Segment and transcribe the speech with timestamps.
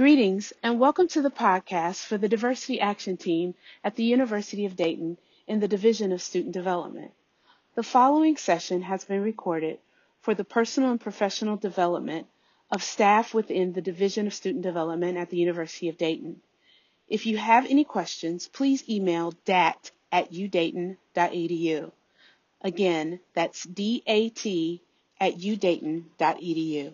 [0.00, 4.74] Greetings and welcome to the podcast for the Diversity Action Team at the University of
[4.74, 7.12] Dayton in the Division of Student Development.
[7.74, 9.78] The following session has been recorded
[10.22, 12.28] for the personal and professional development
[12.70, 16.40] of staff within the Division of Student Development at the University of Dayton.
[17.06, 21.92] If you have any questions, please email dat at udayton.edu.
[22.62, 24.82] Again, that's D-A-T
[25.20, 26.92] at udayton.edu.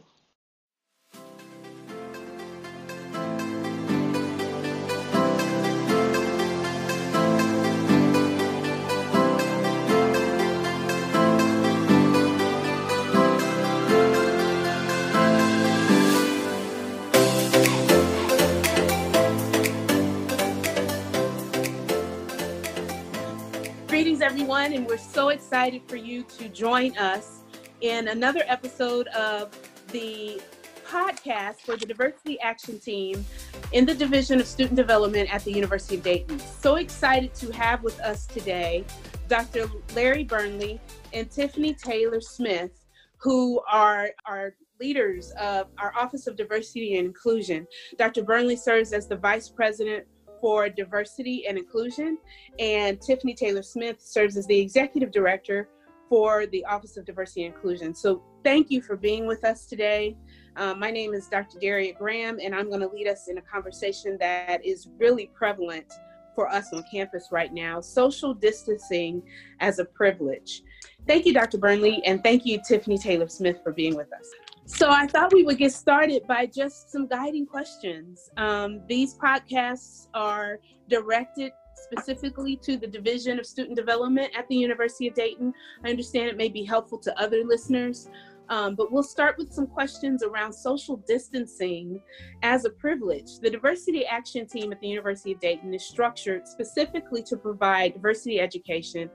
[24.26, 27.44] everyone, and we're so excited for you to join us
[27.80, 29.56] in another episode of
[29.92, 30.42] the
[30.84, 33.24] podcast for the Diversity Action Team
[33.70, 36.40] in the Division of Student Development at the University of Dayton.
[36.40, 38.84] So excited to have with us today
[39.28, 39.70] Dr.
[39.94, 40.80] Larry Burnley
[41.12, 42.84] and Tiffany Taylor Smith,
[43.18, 47.64] who are our leaders of our Office of Diversity and Inclusion.
[47.96, 48.24] Dr.
[48.24, 50.04] Burnley serves as the Vice President
[50.40, 52.18] for Diversity and Inclusion,
[52.58, 55.68] and Tiffany Taylor Smith serves as the Executive Director
[56.08, 57.94] for the Office of Diversity and Inclusion.
[57.94, 60.16] So thank you for being with us today.
[60.56, 61.58] Uh, my name is Dr.
[61.58, 65.92] Daria Graham, and I'm going to lead us in a conversation that is really prevalent
[66.34, 69.22] for us on campus right now social distancing
[69.60, 70.62] as a privilege.
[71.06, 71.58] Thank you, Dr.
[71.58, 74.28] Burnley, and thank you, Tiffany Taylor Smith, for being with us.
[74.66, 78.30] So I thought we would get started by just some guiding questions.
[78.36, 80.58] Um, these podcasts are
[80.88, 85.54] directed specifically to the Division of Student Development at the University of Dayton.
[85.84, 88.08] I understand it may be helpful to other listeners,
[88.48, 92.02] um, but we'll start with some questions around social distancing
[92.42, 93.38] as a privilege.
[93.40, 98.40] The Diversity Action Team at the University of Dayton is structured specifically to provide diversity
[98.40, 99.10] education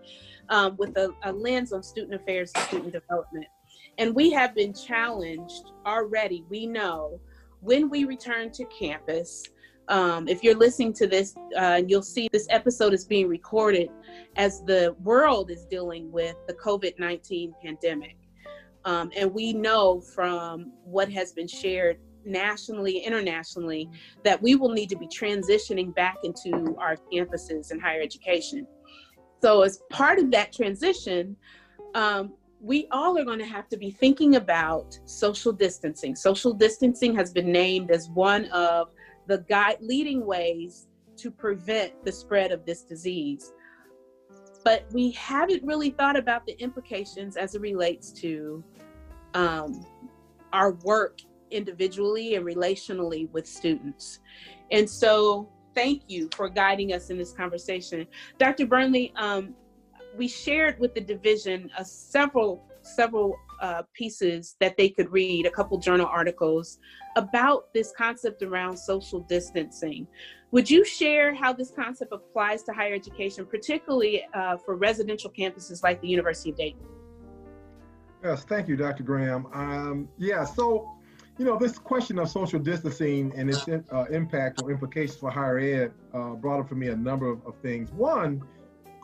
[0.48, 3.48] um, with a, a lens on student affairs and student development.
[4.02, 7.22] And we have been challenged already, we know,
[7.60, 9.44] when we return to campus.
[9.90, 13.90] Um, if you're listening to this, uh, you'll see this episode is being recorded
[14.38, 18.18] as the world is dealing with the COVID 19 pandemic.
[18.86, 23.88] Um, and we know from what has been shared nationally, internationally,
[24.24, 28.66] that we will need to be transitioning back into our campuses and higher education.
[29.44, 31.36] So, as part of that transition,
[31.94, 36.16] um, we all are going to have to be thinking about social distancing.
[36.16, 38.92] Social distancing has been named as one of
[39.28, 43.52] the guide leading ways to prevent the spread of this disease.
[44.64, 48.64] But we haven't really thought about the implications as it relates to
[49.34, 49.84] um,
[50.54, 51.20] our work
[51.50, 54.20] individually and relationally with students.
[54.72, 58.06] And so, thank you for guiding us in this conversation.
[58.38, 58.68] Dr.
[58.68, 59.56] Burnley, um,
[60.18, 65.52] we shared with the division uh, several several uh, pieces that they could read, a
[65.52, 66.80] couple journal articles
[67.16, 70.08] about this concept around social distancing.
[70.52, 75.84] Would you share how this concept applies to higher education, particularly uh, for residential campuses
[75.84, 76.82] like the University of Dayton?
[78.24, 79.04] Yes, thank you, Dr.
[79.04, 79.48] Graham.
[79.54, 80.92] Um, yeah, so,
[81.38, 85.58] you know, this question of social distancing and its uh, impact or implications for higher
[85.60, 87.92] ed uh, brought up for me a number of, of things.
[87.92, 88.44] One,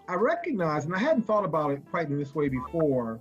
[0.08, 3.20] I recognize, and I hadn't thought about it quite in this way before,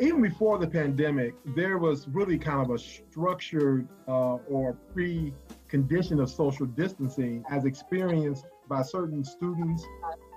[0.00, 6.28] even before the pandemic, there was really kind of a structured uh, or precondition of
[6.28, 9.82] social distancing as experienced by certain students,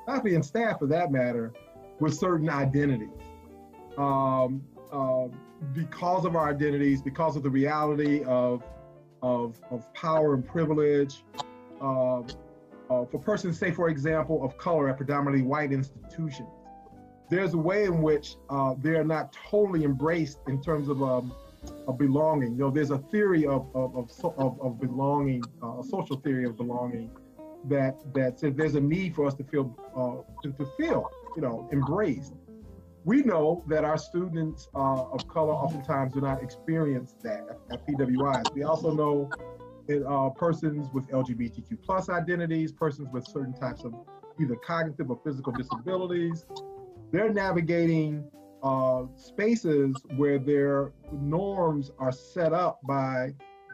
[0.06, 1.52] faculty, and staff for that matter,
[2.00, 3.10] with certain identities.
[3.98, 5.28] Um, uh,
[5.74, 8.64] because of our identities, because of the reality of,
[9.22, 11.26] of, of power and privilege,
[11.82, 12.22] uh,
[12.92, 16.50] uh, for persons, say, for example, of color at predominantly white institutions
[17.32, 21.34] there's a way in which uh, they're not totally embraced in terms of, um,
[21.98, 22.52] belonging.
[22.54, 23.96] You know, there's a theory of, of,
[24.38, 27.10] of, of belonging, uh, a social theory of belonging
[27.66, 31.42] that, that says there's a need for us to feel, uh, to, to feel, you
[31.42, 32.34] know, embraced.
[33.06, 37.88] We know that our students uh, of color oftentimes do not experience that at, at
[37.88, 38.54] PWIs.
[38.54, 39.30] We also know
[40.00, 43.94] uh, persons with LGBTQ plus identities, persons with certain types of
[44.40, 46.46] either cognitive or physical disabilities,
[47.12, 48.24] they're navigating
[48.64, 53.34] uh, spaces where their norms are set up by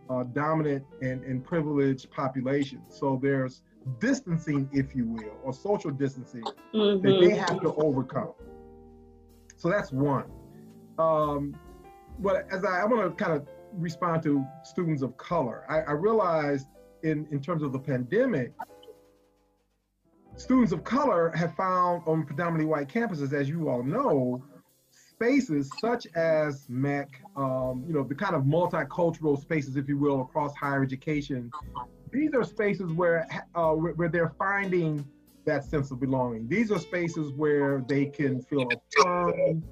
[0.10, 2.88] uh, dominant and, and privileged populations.
[2.98, 3.62] So there's
[4.00, 6.44] distancing, if you will, or social distancing
[6.74, 7.06] mm-hmm.
[7.06, 8.34] that they have to overcome.
[9.58, 10.26] So that's one.
[10.98, 11.56] Um,
[12.20, 15.92] but as I, I want to kind of respond to students of color, I, I
[15.92, 16.68] realized
[17.04, 18.54] in, in terms of the pandemic,
[20.36, 24.44] students of color have found on predominantly white campuses, as you all know,
[24.92, 30.22] spaces such as MEC, um, you know, the kind of multicultural spaces, if you will,
[30.22, 31.52] across higher education.
[32.12, 35.06] These are spaces where, uh, where they're finding
[35.46, 36.48] that sense of belonging.
[36.48, 38.68] These are spaces where they can feel
[38.98, 39.64] affirmed,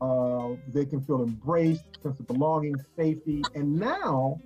[0.00, 3.42] uh, they can feel embraced, sense of belonging, safety.
[3.54, 4.40] And now,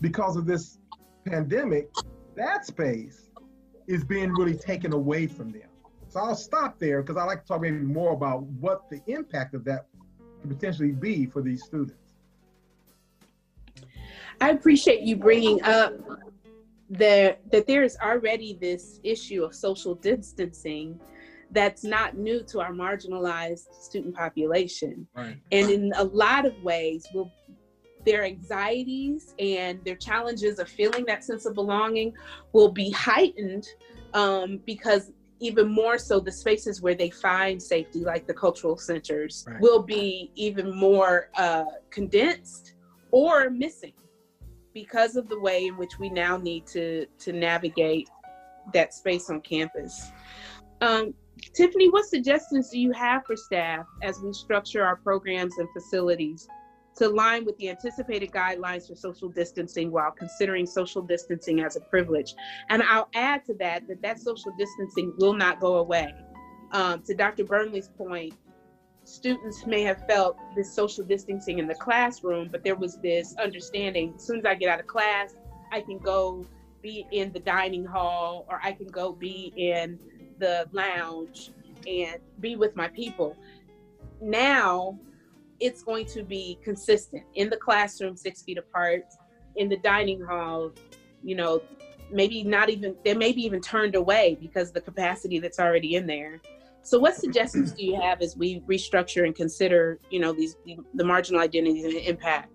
[0.00, 0.78] because of this
[1.24, 1.88] pandemic,
[2.34, 3.30] that space
[3.86, 5.68] is being really taken away from them.
[6.08, 9.54] So I'll stop there because I like to talk maybe more about what the impact
[9.54, 9.86] of that
[10.40, 12.14] could potentially be for these students.
[14.40, 15.94] I appreciate you bringing up
[16.90, 21.00] that that there is already this issue of social distancing
[21.50, 25.06] that's not new to our marginalized student population.
[25.14, 25.36] Right.
[25.52, 27.32] And in a lot of ways, will
[28.06, 32.14] their anxieties and their challenges of feeling that sense of belonging
[32.52, 33.66] will be heightened
[34.14, 39.44] um, because even more so the spaces where they find safety like the cultural centers
[39.46, 39.60] right.
[39.60, 42.74] will be even more uh, condensed
[43.10, 43.92] or missing
[44.72, 48.08] because of the way in which we now need to to navigate
[48.72, 50.12] that space on campus
[50.80, 51.12] um,
[51.54, 56.48] tiffany what suggestions do you have for staff as we structure our programs and facilities
[56.96, 61.80] to align with the anticipated guidelines for social distancing while considering social distancing as a
[61.80, 62.34] privilege.
[62.70, 66.14] And I'll add to that that that social distancing will not go away.
[66.72, 67.44] Um, to Dr.
[67.44, 68.34] Burnley's point,
[69.04, 74.14] students may have felt this social distancing in the classroom, but there was this understanding
[74.16, 75.34] as soon as I get out of class,
[75.72, 76.44] I can go
[76.82, 79.98] be in the dining hall or I can go be in
[80.38, 81.50] the lounge
[81.86, 83.36] and be with my people.
[84.20, 84.98] Now,
[85.60, 89.04] it's going to be consistent in the classroom, six feet apart,
[89.56, 90.72] in the dining hall,
[91.22, 91.62] you know,
[92.12, 96.06] maybe not even, they may be even turned away because the capacity that's already in
[96.06, 96.40] there.
[96.82, 100.56] So what suggestions do you have as we restructure and consider, you know, these
[100.94, 102.52] the marginal identities and impact?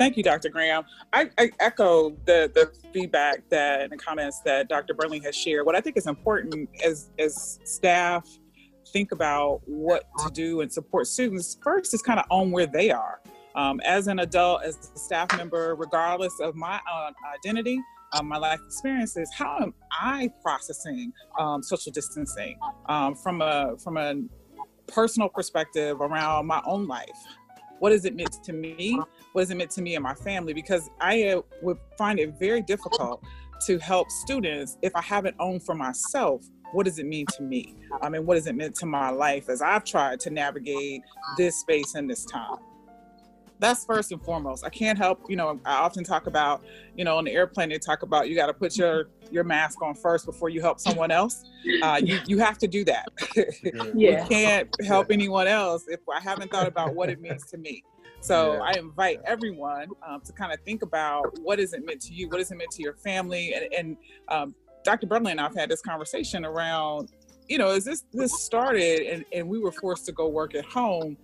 [0.00, 0.48] Thank you, Dr.
[0.48, 0.84] Graham.
[1.12, 4.94] I, I, echo the, the feedback that and the comments that Dr.
[4.94, 5.66] Burnley has shared.
[5.66, 8.26] What I think is important as as staff
[8.94, 12.90] think about what to do and support students, first is kind of own where they
[12.90, 13.20] are.
[13.54, 17.78] Um, as an adult, as a staff member, regardless of my uh, identity,
[18.14, 22.58] um, my life experiences, how am I processing um, social distancing
[22.88, 24.14] um, from a from a
[24.86, 27.10] personal perspective around my own life?
[27.80, 28.98] What does it mean to me?
[29.32, 30.54] What does it mean to me and my family?
[30.54, 33.24] Because I uh, would find it very difficult
[33.66, 37.74] to help students if I haven't owned for myself what does it mean to me?
[38.00, 41.02] I mean, what does it mean to my life as I've tried to navigate
[41.36, 42.58] this space and this time?
[43.60, 44.64] That's first and foremost.
[44.64, 46.64] I can't help, you know, I often talk about,
[46.96, 49.80] you know, on the airplane, they talk about you got to put your your mask
[49.82, 51.44] on first before you help someone else.
[51.82, 53.06] Uh, you, you have to do that.
[53.94, 54.22] yeah.
[54.22, 57.84] you can't help anyone else if I haven't thought about what it means to me.
[58.20, 58.60] So yeah.
[58.60, 62.28] I invite everyone um, to kind of think about what is it meant to you,
[62.28, 63.96] what is it meant to your family, and, and
[64.28, 64.54] um,
[64.84, 65.06] Dr.
[65.06, 67.10] Burnley and I've had this conversation around,
[67.48, 70.64] you know, as this this started and, and we were forced to go work at
[70.64, 71.16] home,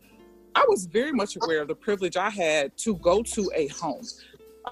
[0.57, 4.03] I was very much aware of the privilege I had to go to a home.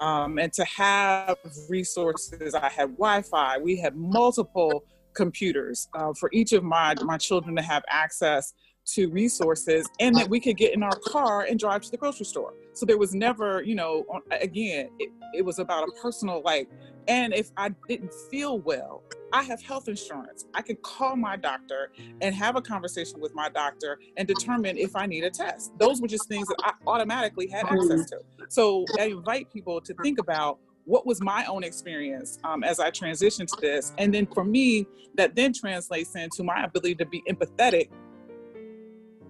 [0.01, 1.37] Um, and to have
[1.69, 2.53] resources.
[2.53, 3.59] I had Wi-Fi.
[3.59, 8.53] We had multiple computers uh, for each of my my children to have access
[8.87, 12.25] to resources, and that we could get in our car and drive to the grocery
[12.25, 12.53] store.
[12.73, 16.67] So there was never, you know, again, it, it was about a personal like
[17.07, 20.45] and if I didn't feel well, I have health insurance.
[20.53, 24.95] I can call my doctor and have a conversation with my doctor and determine if
[24.95, 25.77] I need a test.
[25.77, 28.19] Those were just things that I automatically had access to.
[28.49, 32.91] So I invite people to think about what was my own experience um, as I
[32.91, 33.93] transitioned to this.
[33.97, 37.89] And then for me, that then translates into my ability to be empathetic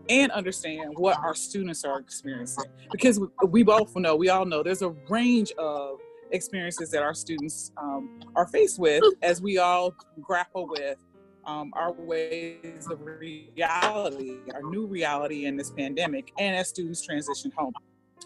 [0.10, 2.66] and understand what our students are experiencing.
[2.92, 6.00] Because we, we both know, we all know there's a range of
[6.36, 10.98] experiences that our students um, are faced with as we all grapple with
[11.46, 17.52] um, our ways of reality, our new reality in this pandemic, and as students transition
[17.56, 17.74] home.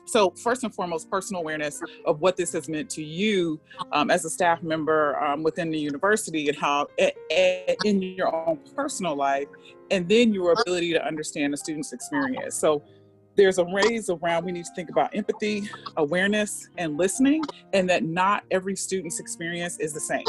[0.05, 3.59] So, first and foremost, personal awareness of what this has meant to you
[3.91, 9.15] um, as a staff member um, within the university and how in your own personal
[9.15, 9.47] life,
[9.91, 12.55] and then your ability to understand the student's experience.
[12.55, 12.83] So,
[13.39, 17.41] there's a ways around we need to think about empathy, awareness, and listening,
[17.71, 20.25] and that not every student's experience is the same.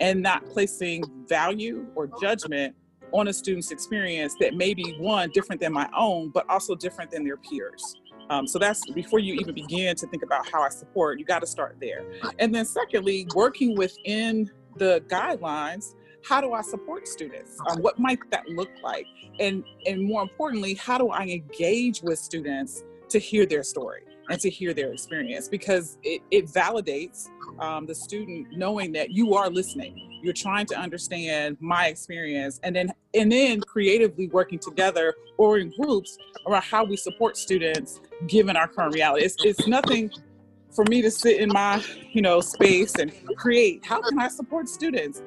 [0.00, 2.74] And not placing value or judgment
[3.12, 7.10] on a student's experience that may be one different than my own, but also different
[7.10, 7.94] than their peers.
[8.30, 11.40] Um, so that's before you even begin to think about how I support, you got
[11.40, 12.06] to start there.
[12.38, 17.58] And then, secondly, working within the guidelines how do I support students?
[17.68, 19.06] Um, what might that look like?
[19.40, 24.40] And and more importantly, how do I engage with students to hear their story and
[24.40, 25.48] to hear their experience?
[25.48, 27.28] Because it, it validates
[27.58, 30.20] um, the student knowing that you are listening.
[30.22, 35.70] You're trying to understand my experience, and then and then creatively working together or in
[35.78, 36.16] groups
[36.46, 39.24] around how we support students given our current reality.
[39.24, 40.10] It's, it's nothing
[40.74, 44.68] for me to sit in my you know space and create how can i support
[44.68, 45.22] students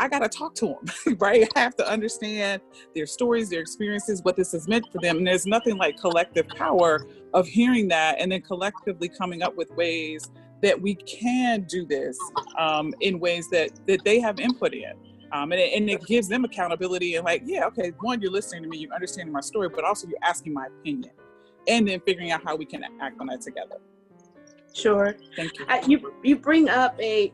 [0.00, 2.60] i got to talk to them right i have to understand
[2.94, 6.46] their stories their experiences what this has meant for them and there's nothing like collective
[6.48, 10.30] power of hearing that and then collectively coming up with ways
[10.62, 12.18] that we can do this
[12.58, 14.92] um, in ways that that they have input in
[15.32, 18.62] um, and, it, and it gives them accountability and like yeah okay one you're listening
[18.62, 21.12] to me you're understanding my story but also you're asking my opinion
[21.66, 23.76] and then figuring out how we can act on that together
[24.78, 25.16] Sure.
[25.36, 25.64] Thank you.
[25.68, 27.32] I, you you bring up a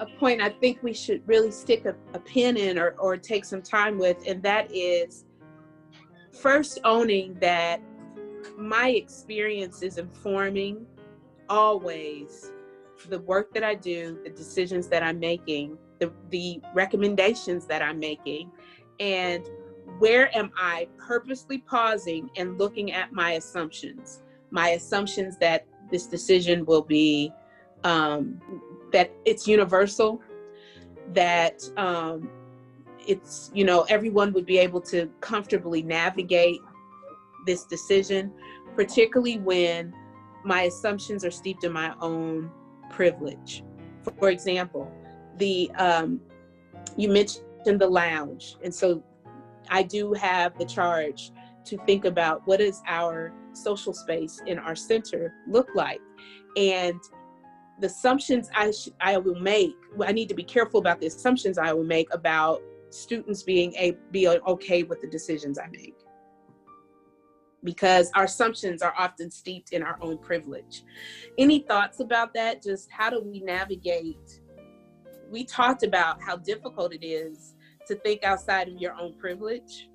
[0.00, 3.44] a point I think we should really stick a, a pin in or, or take
[3.44, 5.24] some time with, and that is
[6.32, 7.82] first owning that
[8.56, 10.86] my experience is informing
[11.50, 12.50] always
[13.08, 17.98] the work that I do, the decisions that I'm making, the, the recommendations that I'm
[17.98, 18.50] making,
[19.00, 19.46] and
[19.98, 24.22] where am I purposely pausing and looking at my assumptions?
[24.50, 27.32] My assumptions that this decision will be
[27.84, 28.40] um,
[28.92, 30.20] that it's universal,
[31.12, 32.30] that um,
[33.06, 36.60] it's, you know, everyone would be able to comfortably navigate
[37.46, 38.32] this decision,
[38.74, 39.92] particularly when
[40.44, 42.50] my assumptions are steeped in my own
[42.90, 43.62] privilege.
[44.18, 44.90] For example,
[45.36, 46.20] the um,
[46.96, 49.02] you mentioned the lounge, and so
[49.68, 51.32] I do have the charge
[51.64, 56.00] to think about what is our social space in our center look like
[56.56, 57.00] and
[57.80, 61.58] the assumptions I, sh- I will make i need to be careful about the assumptions
[61.58, 65.94] i will make about students being a be okay with the decisions i make.
[67.62, 70.82] Because our assumptions are often steeped in our own privilege.
[71.36, 72.62] Any thoughts about that?
[72.62, 74.40] Just how do we navigate?
[75.30, 77.54] We talked about how difficult it is
[77.86, 79.90] to think outside of your own privilege.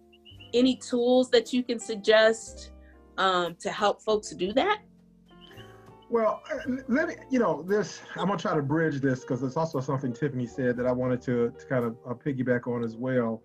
[0.54, 2.72] Any tools that you can suggest
[3.18, 4.82] um, to help folks do that?
[6.10, 9.42] Well, uh, let me, you know, this, I'm going to try to bridge this because
[9.42, 12.84] it's also something Tiffany said that I wanted to, to kind of uh, piggyback on
[12.84, 13.42] as well.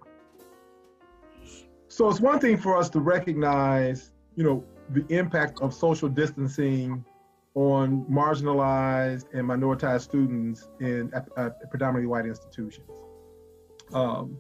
[1.88, 7.05] So it's one thing for us to recognize, you know, the impact of social distancing
[7.55, 11.12] on marginalized and minoritized students in
[11.71, 12.88] predominantly white institutions.
[13.93, 14.37] Um,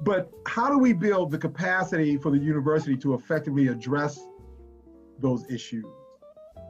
[0.00, 4.20] but how do we build the capacity for the university to effectively address
[5.18, 5.84] those issues?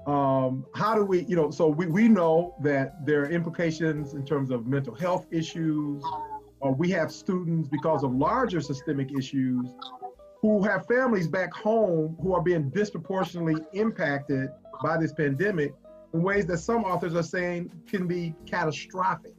[0.07, 4.25] Um, how do we, you know, so we, we know that there are implications in
[4.25, 6.03] terms of mental health issues.
[6.65, 9.75] Uh, we have students because of larger systemic issues
[10.41, 14.49] who have families back home who are being disproportionately impacted
[14.83, 15.73] by this pandemic
[16.15, 19.35] in ways that some authors are saying can be catastrophic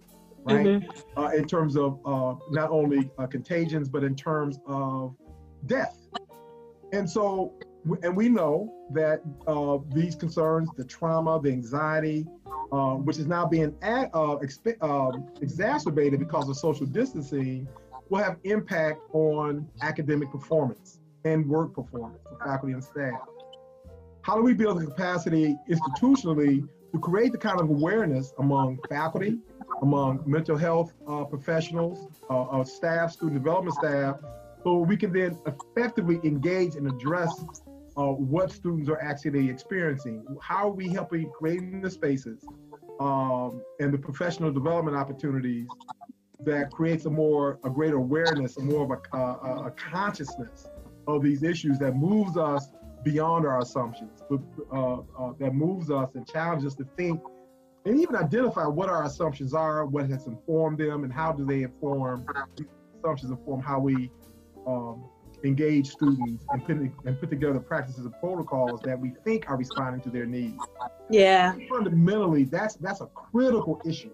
[0.45, 0.65] right?
[0.65, 1.19] Mm-hmm.
[1.19, 5.15] Uh, in terms of uh, not only uh, contagions, but in terms of
[5.65, 5.97] death.
[6.91, 7.53] And so,
[8.01, 12.25] and we know that uh, these concerns, the trauma, the anxiety,
[12.71, 17.67] uh, which is now being ad, uh, exp- um, exacerbated because of social distancing,
[18.09, 23.19] will have impact on academic performance and work performance for faculty and staff.
[24.21, 29.39] How do we build the capacity institutionally to create the kind of awareness among faculty,
[29.81, 34.17] among mental health uh, professionals, uh, uh, staff, student development staff,
[34.63, 37.43] so we can then effectively engage and address
[37.97, 40.25] uh, what students are actually experiencing.
[40.41, 42.45] How are we helping creating the spaces
[42.99, 45.67] um, and the professional development opportunities
[46.45, 50.67] that creates a more, a greater awareness, a more of a, a, a consciousness
[51.07, 52.69] of these issues that moves us
[53.03, 54.39] beyond our assumptions, but,
[54.71, 57.21] uh, uh, that moves us and challenges us to think
[57.85, 61.63] and even identify what our assumptions are, what has informed them, and how do they
[61.63, 62.25] inform
[62.99, 64.09] assumptions inform how we
[64.65, 65.03] um,
[65.43, 70.01] engage students and put, and put together practices and protocols that we think are responding
[70.01, 70.63] to their needs.
[71.09, 71.53] Yeah.
[71.69, 74.11] Fundamentally, that's that's a critical issue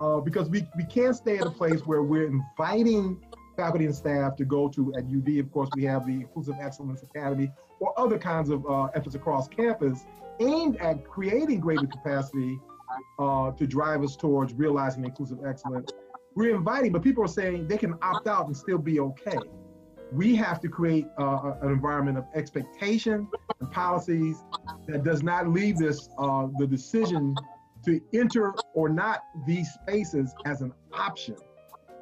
[0.00, 3.20] uh, because we, we can't stay at a place where we're inviting
[3.56, 5.38] faculty and staff to go to at UD.
[5.38, 7.50] Of course, we have the Inclusive Excellence Academy
[7.80, 10.06] or other kinds of uh, efforts across campus
[10.40, 12.58] aimed at creating greater capacity
[13.18, 15.90] uh, to drive us towards realizing inclusive excellence.
[16.34, 19.38] We're inviting, but people are saying they can opt out and still be okay.
[20.12, 23.28] We have to create uh, an environment of expectation
[23.60, 24.44] and policies
[24.86, 27.34] that does not leave this uh, the decision
[27.84, 31.36] to enter or not these spaces as an option,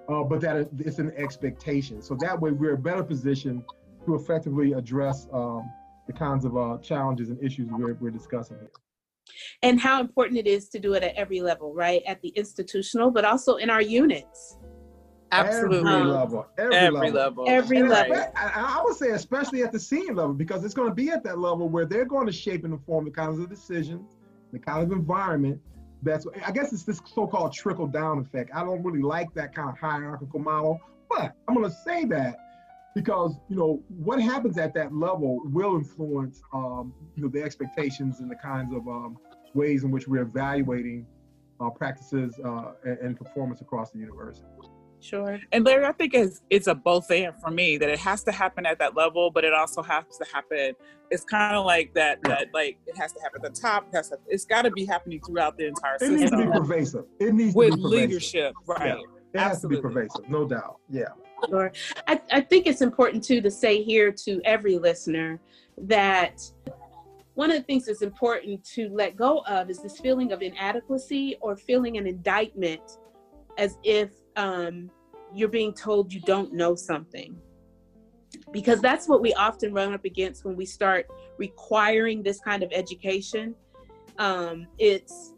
[0.08, 2.02] uh, but that it's an expectation.
[2.02, 3.62] So that way we're better positioned
[4.06, 5.70] to effectively address um,
[6.06, 8.70] the kinds of uh, challenges and issues we're, we're discussing here.
[9.62, 12.02] And how important it is to do it at every level, right?
[12.06, 14.56] At the institutional, but also in our units.
[15.32, 15.78] Absolutely.
[15.78, 16.46] Every level.
[16.56, 17.44] Every, every level.
[17.44, 17.44] level.
[17.48, 18.16] Every and level.
[18.34, 21.22] I, I, would say, especially at the senior level, because it's going to be at
[21.24, 24.16] that level where they're going to shape and inform the kinds of decisions,
[24.52, 25.60] the kind of environment
[26.02, 28.50] that's, I guess it's this so called trickle down effect.
[28.54, 30.80] I don't really like that kind of hierarchical model,
[31.10, 32.38] but I'm going to say that
[32.94, 38.20] because you know what happens at that level will influence um, you know the expectations
[38.20, 39.16] and the kinds of um,
[39.54, 41.06] ways in which we're evaluating
[41.60, 44.46] uh, practices uh, and, and, performance across the university.
[45.00, 45.38] Sure.
[45.52, 48.32] And Larry, I think it's it's a both and for me that it has to
[48.32, 50.74] happen at that level, but it also has to happen.
[51.10, 53.86] It's kind of like that that like it has to happen at the top.
[53.92, 56.16] It has to, it's got to be happening throughout the entire it system.
[56.16, 57.04] It needs to be pervasive.
[57.20, 58.96] It needs with to be leadership, right?
[58.98, 59.02] Yeah.
[59.34, 59.76] It has Absolutely.
[59.76, 60.78] to be pervasive, no doubt.
[60.90, 61.04] Yeah.
[61.48, 61.72] Sure.
[62.08, 65.40] I, I think it's important too to say here to every listener
[65.82, 66.40] that
[67.34, 71.36] one of the things that's important to let go of is this feeling of inadequacy
[71.40, 72.98] or feeling an indictment
[73.58, 74.90] as if um,
[75.34, 77.36] you're being told you don't know something.
[78.52, 81.06] Because that's what we often run up against when we start
[81.38, 83.54] requiring this kind of education.
[84.18, 85.34] Um, it's,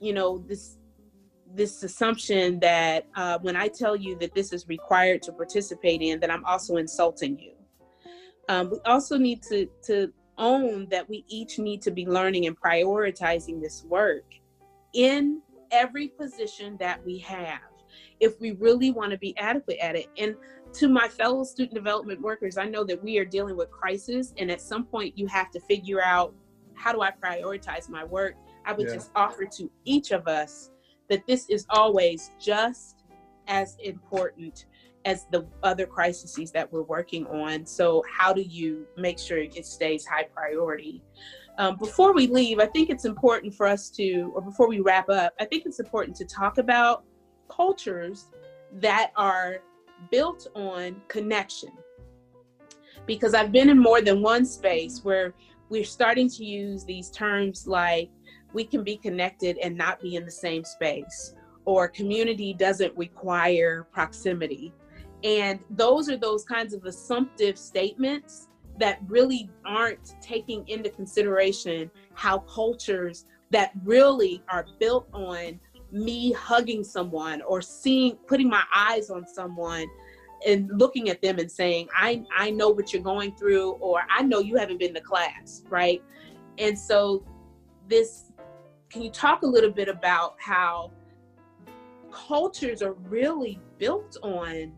[0.00, 0.78] you know, this
[1.54, 6.18] this assumption that uh, when I tell you that this is required to participate in,
[6.20, 7.52] that I'm also insulting you.
[8.48, 12.60] Um, we also need to to own that we each need to be learning and
[12.60, 14.34] prioritizing this work
[14.94, 15.40] in
[15.70, 17.73] every position that we have
[18.20, 20.08] if we really want to be adequate at it.
[20.18, 20.36] And
[20.74, 24.50] to my fellow student development workers, I know that we are dealing with crisis, and
[24.50, 26.34] at some point you have to figure out
[26.74, 28.34] how do I prioritize my work.
[28.66, 28.94] I would yeah.
[28.94, 30.70] just offer to each of us
[31.08, 33.04] that this is always just
[33.46, 34.66] as important
[35.04, 37.66] as the other crises that we're working on.
[37.66, 41.02] So, how do you make sure it stays high priority?
[41.58, 45.08] Um, before we leave, I think it's important for us to, or before we wrap
[45.08, 47.04] up, I think it's important to talk about
[47.54, 48.26] cultures
[48.80, 49.58] that are
[50.10, 51.70] built on connection.
[53.06, 55.34] Because I've been in more than one space where
[55.68, 58.10] we're starting to use these terms like
[58.52, 63.86] we can be connected and not be in the same space, or community doesn't require
[63.92, 64.72] proximity.
[65.22, 72.38] And those are those kinds of assumptive statements that really aren't taking into consideration how
[72.40, 75.58] cultures that really are built on
[75.94, 79.86] me hugging someone or seeing putting my eyes on someone
[80.46, 84.22] and looking at them and saying i i know what you're going through or i
[84.22, 86.02] know you haven't been to class right?
[86.58, 87.24] And so
[87.88, 88.30] this
[88.90, 90.92] can you talk a little bit about how
[92.12, 94.72] cultures are really built on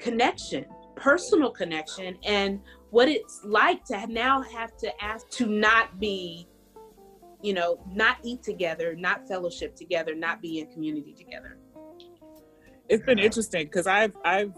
[0.00, 0.64] connection,
[0.96, 6.48] personal connection, and what it's like to now have to ask to not be,
[7.42, 11.58] you know, not eat together, not fellowship together, not be in community together.
[12.88, 14.52] It's been interesting because I've I've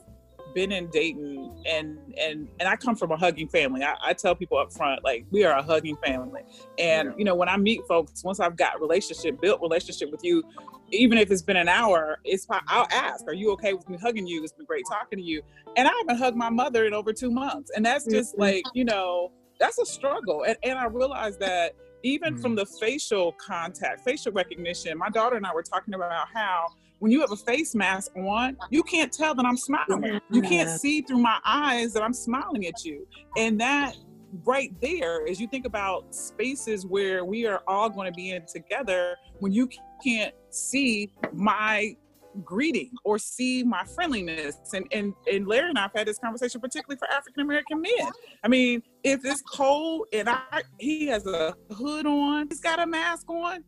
[0.54, 3.82] been in Dayton and and and I come from a hugging family.
[3.82, 6.42] I, I tell people up front, like we are a hugging family.
[6.78, 10.42] And you know, when I meet folks, once I've got relationship, built relationship with you,
[10.92, 14.26] even if it's been an hour, it's I'll ask, "Are you okay with me hugging
[14.26, 14.42] you?
[14.42, 15.42] It's been great talking to you."
[15.76, 18.42] And I haven't hugged my mother in over two months, and that's just mm-hmm.
[18.42, 20.44] like you know, that's a struggle.
[20.46, 22.42] And and I realized that even mm-hmm.
[22.42, 26.66] from the facial contact, facial recognition, my daughter and I were talking about how
[27.00, 30.20] when you have a face mask on, you can't tell that I'm smiling.
[30.30, 33.06] You can't see through my eyes that I'm smiling at you.
[33.36, 33.96] And that
[34.44, 38.44] right there, as you think about spaces where we are all going to be in
[38.46, 39.68] together, when you
[40.04, 41.96] can't see my
[42.44, 44.56] greeting or see my friendliness.
[44.72, 48.12] And, and and Larry and I've had this conversation, particularly for African American men.
[48.42, 52.86] I mean, if it's cold and I he has a hood on, he's got a
[52.86, 53.64] mask on,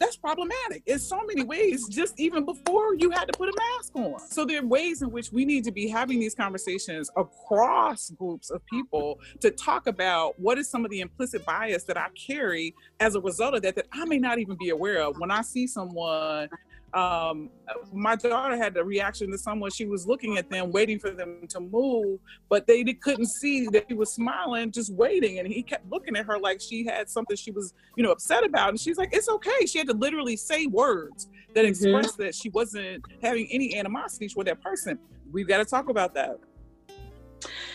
[0.00, 3.94] that's problematic in so many ways, just even before you had to put a mask
[3.94, 4.18] on.
[4.30, 8.48] So there are ways in which we need to be having these conversations across groups
[8.48, 12.74] of people to talk about what is some of the implicit bias that I carry
[12.98, 15.18] as a result of that that I may not even be aware of.
[15.18, 16.48] When I see someone
[16.92, 17.50] um,
[17.92, 21.46] my daughter had the reaction to someone she was looking at them waiting for them
[21.48, 25.88] to move but they couldn't see that he was smiling just waiting and he kept
[25.90, 28.98] looking at her like she had something she was you know upset about and she's
[28.98, 29.66] like it's okay.
[29.66, 31.68] She had to literally say words that mm-hmm.
[31.68, 34.98] expressed that she wasn't having any animosity toward that person.
[35.32, 36.38] We've got to talk about that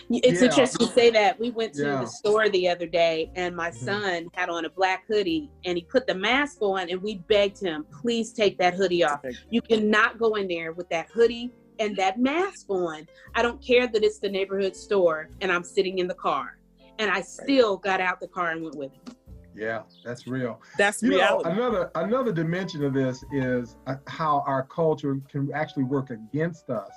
[0.09, 0.47] It's yeah.
[0.47, 1.39] interesting to say that.
[1.39, 2.01] We went to yeah.
[2.01, 3.85] the store the other day and my mm-hmm.
[3.85, 7.61] son had on a black hoodie and he put the mask on and we begged
[7.61, 9.21] him, please take that hoodie off.
[9.49, 13.07] You cannot go in there with that hoodie and that mask on.
[13.33, 16.57] I don't care that it's the neighborhood store and I'm sitting in the car.
[16.97, 19.15] And I still got out the car and went with him.
[19.55, 20.61] Yeah, that's real.
[20.77, 21.49] That's you reality.
[21.49, 26.69] Know, another another dimension of this is uh, how our culture can actually work against
[26.69, 26.91] us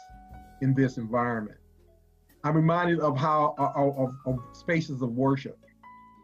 [0.60, 1.58] in this environment.
[2.44, 5.58] I'm reminded of how uh, of, of spaces of worship.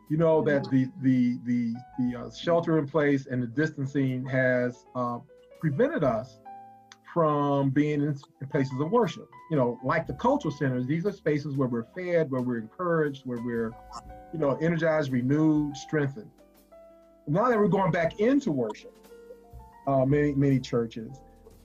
[0.09, 4.87] You know that the the the the uh, shelter in place and the distancing has
[4.95, 5.19] uh,
[5.61, 6.39] prevented us
[7.13, 8.17] from being in
[8.51, 9.29] places of worship.
[9.51, 13.23] You know, like the cultural centers, these are spaces where we're fed, where we're encouraged,
[13.25, 13.73] where we're,
[14.33, 16.31] you know, energized, renewed, strengthened.
[17.27, 18.93] Now that we're going back into worship,
[19.87, 21.21] uh, many many churches,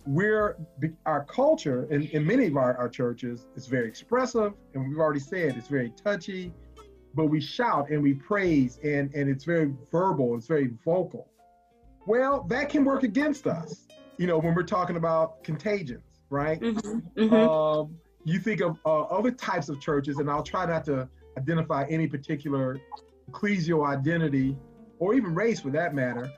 [0.06, 0.58] we're
[1.06, 5.20] our culture in, in many of our, our churches is very expressive, and we've already
[5.20, 6.54] said it's very touchy,
[7.14, 11.28] but we shout and we praise, and and it's very verbal, it's very vocal.
[12.08, 16.60] Well, that can work against us you know, when we're talking about contagions, right?
[16.60, 17.34] Mm-hmm, mm-hmm.
[17.34, 21.08] Um, you think of uh, other types of churches, and I'll try not to
[21.38, 22.82] identify any particular
[23.32, 24.58] ecclesial identity
[25.00, 26.30] or even race for that matter,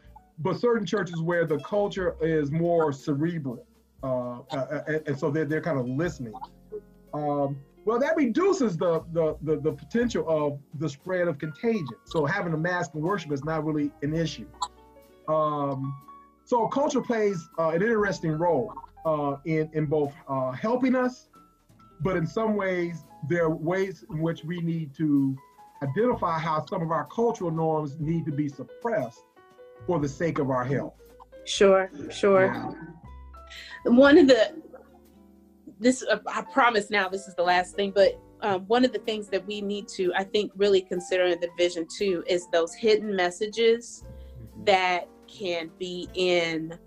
[0.42, 3.66] but certain churches where the culture is more cerebral.
[4.04, 6.34] Uh, uh, uh and so they're, they're kind of listening.
[7.14, 11.88] Um, well, that reduces the, the, the, the, potential of the spread of contagion.
[12.06, 14.48] So having a mask in worship is not really an issue.
[15.28, 15.96] Um,
[16.46, 18.74] so culture plays uh, an interesting role
[19.06, 21.30] uh, in, in both uh, helping us,
[22.02, 25.36] but in some ways, there are ways in which we need to
[25.84, 29.24] identify how some of our cultural norms need to be suppressed
[29.86, 30.94] for the sake of our health.
[31.46, 32.76] Sure, sure.
[33.86, 34.62] One of the,
[35.80, 39.00] this, uh, I promise now this is the last thing, but um, one of the
[39.00, 42.74] things that we need to, I think, really consider in the vision too is those
[42.74, 44.64] hidden messages mm-hmm.
[44.66, 46.78] that can be in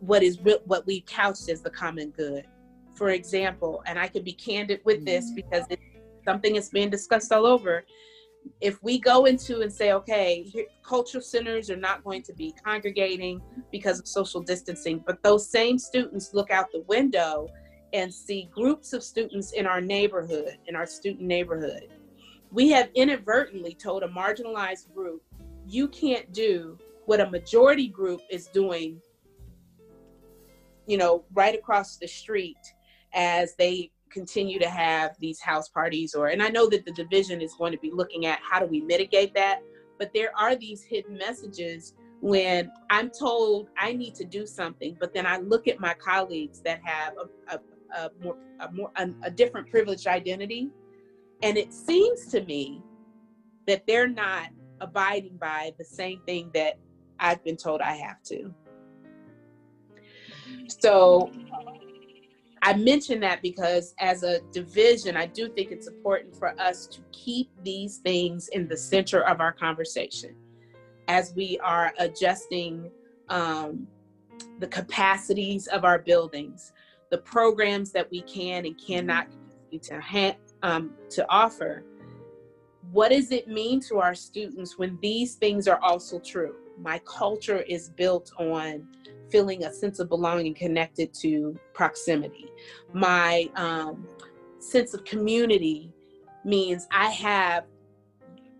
[0.00, 2.46] what is what we couched as the common good.
[2.94, 5.34] For example, and I can be candid with this mm-hmm.
[5.34, 5.82] because it's
[6.24, 7.84] something that's being discussed all over.
[8.60, 10.50] If we go into and say, okay,
[10.82, 15.78] cultural centers are not going to be congregating because of social distancing, but those same
[15.78, 17.48] students look out the window
[17.92, 21.88] and see groups of students in our neighborhood, in our student neighborhood.
[22.50, 25.22] We have inadvertently told a marginalized group
[25.66, 29.00] you can't do what a majority group is doing,
[30.86, 32.58] you know, right across the street
[33.14, 37.40] as they continue to have these house parties or and I know that the division
[37.40, 39.60] is going to be looking at how do we mitigate that,
[39.98, 45.12] but there are these hidden messages when I'm told I need to do something, but
[45.12, 47.60] then I look at my colleagues that have a, a,
[47.96, 50.70] a more a more a, different privileged identity,
[51.42, 52.82] and it seems to me
[53.66, 54.48] that they're not
[54.80, 56.78] abiding by the same thing that
[57.20, 58.54] I've been told I have to.
[60.68, 61.30] So
[62.62, 67.00] I mention that because as a division, I do think it's important for us to
[67.12, 70.34] keep these things in the center of our conversation
[71.08, 72.90] as we are adjusting
[73.28, 73.86] um,
[74.58, 76.72] the capacities of our buildings,
[77.10, 79.28] the programs that we can and cannot
[79.82, 81.84] to, ha- um, to offer
[82.92, 86.54] what does it mean to our students when these things are also true?
[86.78, 88.86] My culture is built on
[89.30, 92.48] feeling a sense of belonging connected to proximity.
[92.92, 94.06] My um,
[94.58, 95.90] sense of community
[96.44, 97.64] means I have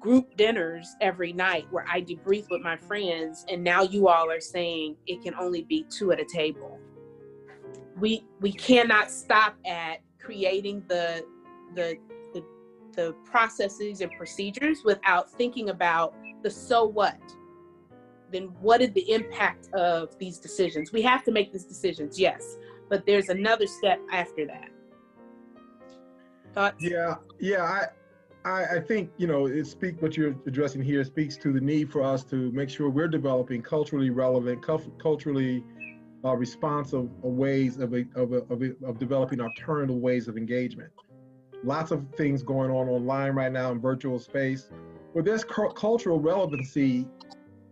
[0.00, 4.40] group dinners every night where I debrief with my friends, and now you all are
[4.40, 6.78] saying it can only be two at a table.
[7.98, 11.24] We we cannot stop at creating the
[11.74, 11.98] the
[12.96, 17.18] the processes and procedures without thinking about the so what
[18.32, 22.56] then what is the impact of these decisions we have to make these decisions yes
[22.88, 24.70] but there's another step after that
[26.52, 26.82] Thoughts?
[26.82, 27.86] yeah yeah i
[28.44, 31.90] I, I think you know it speak what you're addressing here speaks to the need
[31.90, 35.64] for us to make sure we're developing culturally relevant, culturally
[36.24, 40.92] uh, responsive ways of, of, of, of developing alternative ways of engagement
[41.66, 44.70] lots of things going on online right now in virtual space.
[45.14, 47.06] But there's cu- cultural relevancy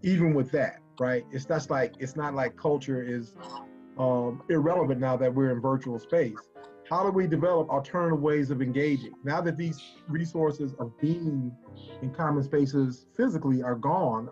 [0.05, 1.25] even with that, right?
[1.33, 3.35] It's that's like it's not like culture is
[3.99, 6.39] um, irrelevant now that we're in virtual space.
[6.89, 11.51] How do we develop alternative ways of engaging now that these resources of being
[12.03, 14.29] in common spaces physically are gone?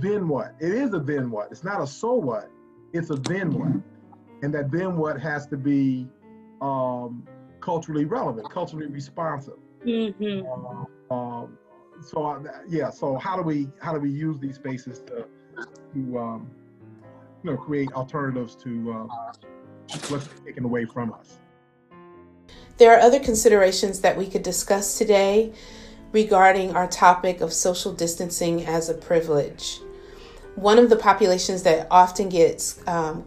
[0.00, 0.54] Then what?
[0.60, 1.48] It is a then what.
[1.50, 2.50] It's not a so what.
[2.94, 3.82] It's a then what,
[4.42, 6.08] and that then what has to be
[6.62, 7.26] um,
[7.60, 9.58] culturally relevant, culturally responsive.
[9.84, 10.46] Mm-hmm.
[11.10, 11.58] Uh, um,
[12.00, 15.26] so uh, yeah, so how do we how do we use these spaces to
[15.94, 16.50] to um,
[17.42, 19.32] you know create alternatives to uh,
[20.08, 21.38] what's taken away from us?
[22.78, 25.52] There are other considerations that we could discuss today
[26.12, 29.80] regarding our topic of social distancing as a privilege.
[30.54, 33.26] One of the populations that often gets um,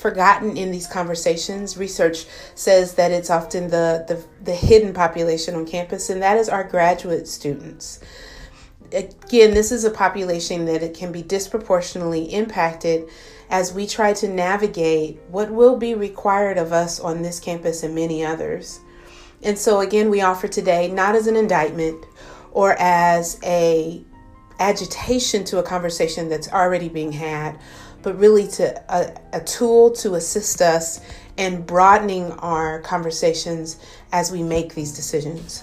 [0.00, 5.66] forgotten in these conversations, research says that it's often the, the, the hidden population on
[5.66, 8.00] campus, and that is our graduate students.
[8.92, 13.08] Again, this is a population that it can be disproportionately impacted
[13.50, 17.94] as we try to navigate what will be required of us on this campus and
[17.94, 18.80] many others.
[19.42, 22.04] And so again, we offer today not as an indictment
[22.52, 24.02] or as a
[24.58, 27.58] agitation to a conversation that's already being had,
[28.02, 31.00] but really to a, a tool to assist us
[31.36, 33.78] in broadening our conversations
[34.12, 35.62] as we make these decisions.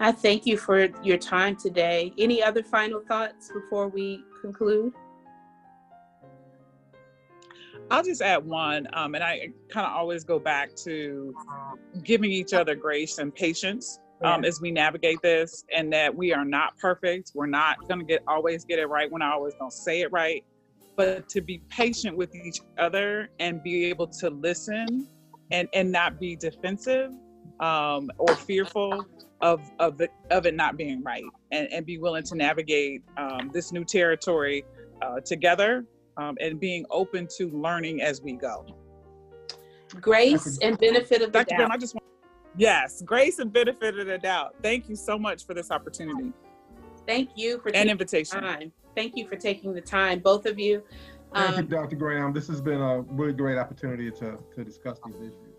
[0.00, 2.12] I thank you for your time today.
[2.18, 4.92] Any other final thoughts before we conclude?
[7.90, 11.34] I'll just add one, um, and I kind of always go back to
[12.02, 16.44] giving each other grace and patience um, as we navigate this, and that we are
[16.44, 17.32] not perfect.
[17.34, 19.10] We're not going to get always get it right.
[19.10, 20.44] We're not always going to say it right,
[20.96, 25.08] but to be patient with each other and be able to listen
[25.50, 27.10] and and not be defensive
[27.60, 29.06] um, or fearful
[29.40, 33.50] of of it, of it not being right, and, and be willing to navigate um,
[33.52, 34.64] this new territory
[35.02, 35.84] uh, together
[36.16, 38.64] um, and being open to learning as we go.
[40.00, 41.56] Grace and benefit of the Dr.
[41.56, 41.70] doubt.
[41.70, 42.04] I just want,
[42.56, 44.54] yes, grace and benefit of the doubt.
[44.62, 46.32] Thank you so much for this opportunity.
[47.06, 48.40] Thank you for an invitation.
[48.40, 48.72] Time.
[48.94, 50.82] Thank you for taking the time, both of you.
[51.34, 51.96] Thank um, you, Dr.
[51.96, 52.32] Graham.
[52.32, 55.52] This has been a really great opportunity to, to discuss these issues.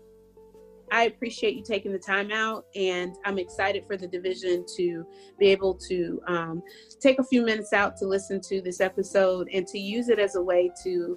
[0.92, 5.04] I appreciate you taking the time out, and I'm excited for the division to
[5.40, 6.62] be able to um,
[7.00, 10.36] take a few minutes out to listen to this episode and to use it as
[10.36, 11.16] a way to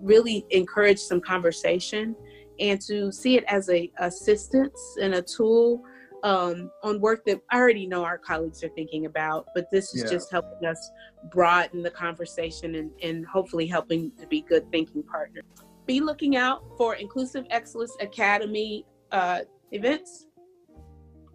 [0.00, 2.16] really encourage some conversation
[2.58, 5.82] and to see it as a assistance and a tool
[6.22, 10.04] um, on work that I already know our colleagues are thinking about, but this is
[10.04, 10.10] yeah.
[10.10, 10.90] just helping us
[11.30, 15.44] broaden the conversation and, and hopefully helping to be good thinking partners.
[15.86, 19.40] Be looking out for Inclusive Excellence Academy uh,
[19.72, 20.26] events.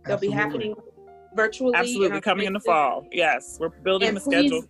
[0.06, 0.28] They'll Absolutely.
[0.28, 0.76] be happening
[1.36, 1.73] virtually.
[1.76, 3.06] Absolutely, coming in the fall.
[3.12, 4.63] Yes, we're building and the please, schedule.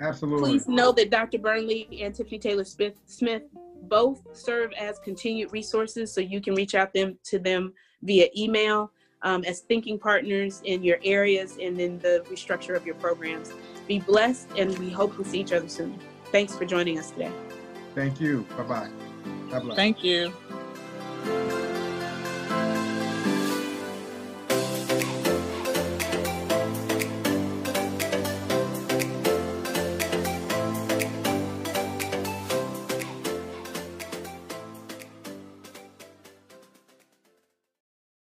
[0.00, 0.50] Absolutely.
[0.52, 1.38] Please know that Dr.
[1.38, 3.42] Burnley and Tiffany Taylor Smith, Smith
[3.82, 8.90] both serve as continued resources, so you can reach out them to them via email
[9.22, 13.52] um, as thinking partners in your areas and in the restructure of your programs.
[13.86, 15.98] Be blessed, and we hope to see each other soon.
[16.26, 17.32] Thanks for joining us today.
[17.94, 18.46] Thank you.
[18.56, 18.88] Bye bye.
[19.74, 20.32] Thank you.